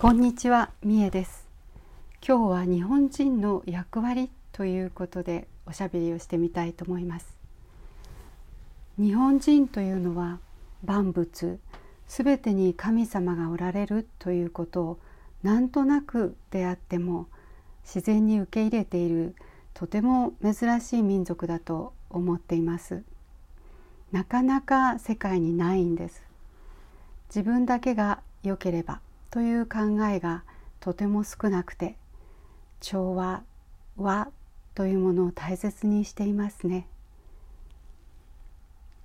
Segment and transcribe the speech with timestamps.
[0.00, 1.48] こんにちは、みえです。
[2.24, 7.36] 今日は日本人の役割ということでおしゃべりをしてみたいと思います。
[8.96, 10.38] 日本人というのは
[10.84, 11.58] 万物
[12.06, 14.98] すべてに神様がおられるということを
[15.42, 17.26] なんとなくであっても
[17.82, 19.34] 自然に受け入れている
[19.74, 23.02] とても珍しい民族だと思っています。
[24.12, 26.22] なかなか世界にないんです。
[27.30, 29.00] 自分だけが良ければ
[29.30, 30.44] という考えが
[30.80, 31.96] とても少なくて
[32.80, 33.42] 調和
[33.96, 34.28] 和
[34.74, 36.86] というものを大切にしていますね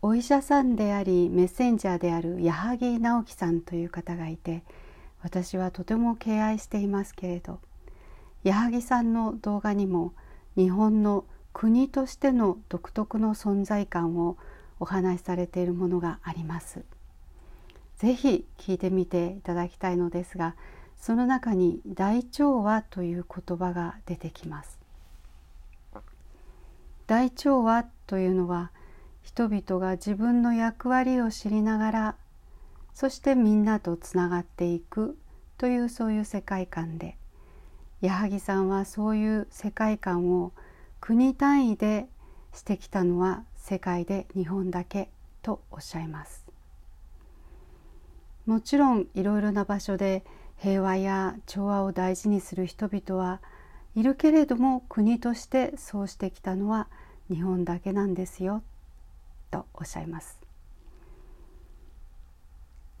[0.00, 4.62] お医者さんでありメッセンジャーである矢作直樹さんという方がいて
[5.22, 7.58] 私はとても敬愛していますけれど
[8.44, 10.12] 矢作さんの動画にも
[10.56, 14.36] 日本の国としての独特の存在感を
[14.78, 16.84] お話しされているものがあります。
[17.98, 20.54] ぜひ聞いてみていただきたいのですが
[20.98, 24.78] その中に大調和という言葉が出てきます。
[27.06, 28.72] 大調和というのは
[29.22, 32.16] 人々が自分の役割を知りながら
[32.94, 35.16] そしてみんなとつながっていく
[35.58, 37.16] というそういう世界観で
[38.00, 40.52] 矢作さんはそういう世界観を
[41.00, 42.06] 国単位で
[42.52, 45.10] してきたのは世界で日本だけ
[45.42, 46.45] とおっしゃいます。
[48.46, 50.24] もちろんいろいろな場所で
[50.56, 53.40] 平和や調和を大事にする人々は
[53.96, 56.88] いるけれども国としてそうしてきたのは
[57.28, 58.62] 日本だけなんですよ
[59.50, 60.38] とおっしゃいます。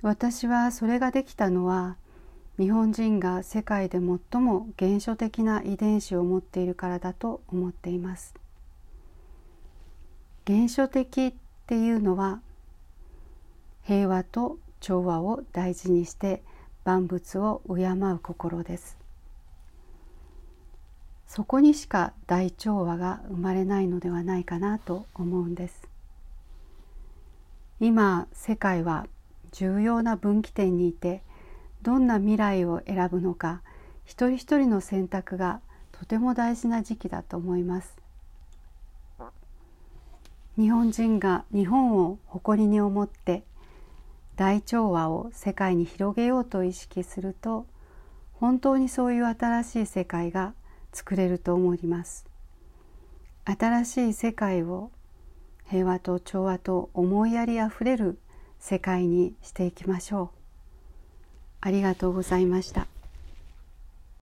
[0.02, 1.96] 私はそれができたのは
[2.58, 8.34] 日本人が世界で最も原初的な遺伝子を持っているからだと思っています。
[10.46, 11.34] 原初的っ
[11.66, 12.40] ていうのは
[13.82, 16.42] 平和と調和を大事にして
[16.84, 18.96] 万物を敬う心です。
[21.26, 25.88] そこにしか大調和が生まれないのではないかなと思うんです。
[27.80, 29.06] 今世界は
[29.52, 31.22] 重要な分岐点にいて
[31.82, 33.60] どんな未来を選ぶのか
[34.04, 35.60] 一人一人の選択が
[35.92, 37.96] とても大事な時期だと思います。
[40.56, 43.44] 日本人が日本を誇りに思って
[44.36, 47.66] 大調和を世界に広げようと意識すると
[48.34, 50.52] 本当にそういう新しい世界が
[50.92, 52.26] 作れると思います。
[53.44, 54.90] 新しい世界を
[55.68, 58.18] 平和と調和と思いやりあふれる
[58.58, 60.28] 世界にしていきましょう。
[61.60, 62.86] ありがとうございました。